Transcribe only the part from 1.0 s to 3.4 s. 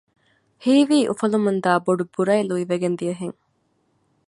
އުފުލަމުންދާ ބޮޑު ބުރައެއް ލުއިވެގެން ދިޔަ ހެން